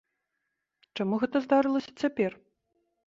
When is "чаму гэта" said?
0.99-1.37